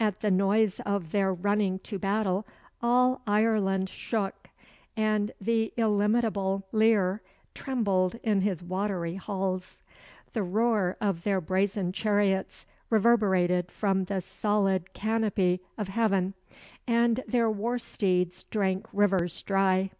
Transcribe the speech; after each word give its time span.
At 0.00 0.22
the 0.22 0.30
noise 0.30 0.80
of 0.86 1.12
their 1.12 1.34
running 1.34 1.80
to 1.80 1.98
battle 1.98 2.46
all 2.80 3.20
Ireland 3.26 3.90
shook, 3.90 4.48
and 4.96 5.32
the 5.38 5.70
illimitable 5.76 6.64
Lir 6.72 7.20
trembled 7.52 8.14
in 8.22 8.40
his 8.40 8.62
watery 8.62 9.16
halls; 9.16 9.82
the 10.32 10.42
roar 10.42 10.96
of 10.98 11.24
their 11.24 11.42
brazen 11.42 11.92
chariots 11.92 12.64
reverberated 12.88 13.70
from 13.70 14.04
the 14.04 14.22
solid 14.22 14.94
canopy 14.94 15.60
of 15.76 15.88
heaven, 15.88 16.32
and 16.86 17.22
their 17.28 17.50
war 17.50 17.78
steeds 17.78 18.44
drank 18.44 18.86
rivers 18.94 19.42
dry. 19.42 19.90